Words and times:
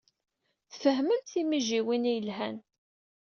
Tfehmemt 0.71 1.29
timijwin 1.31 2.09
ay 2.11 2.13
yellan. 2.17 2.57